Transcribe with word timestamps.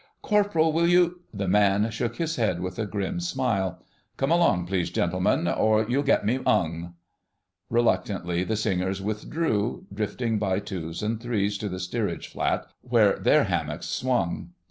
"Corporal, 0.23 0.73
will 0.73 0.87
you——" 0.87 1.19
The 1.31 1.47
man 1.47 1.87
shook 1.91 2.15
his 2.15 2.35
head 2.37 2.59
with 2.59 2.79
a 2.79 2.87
grim 2.87 3.19
smile. 3.19 3.83
"Come 4.17 4.31
along, 4.31 4.65
please, 4.65 4.89
gentlemen, 4.89 5.47
or 5.47 5.85
you'll 5.87 6.01
get 6.01 6.25
me 6.25 6.39
'ung." 6.43 6.95
Reluctantly 7.69 8.43
the 8.43 8.55
singers 8.57 8.99
withdrew, 8.99 9.85
drifting 9.93 10.39
by 10.39 10.57
twos 10.57 11.03
and 11.03 11.21
threes 11.21 11.55
to 11.59 11.69
the 11.69 11.79
steerage 11.79 12.29
flat 12.29 12.65
where 12.81 13.19
their 13.19 13.43
hammocks 13.43 13.85
swung. 13.89 14.53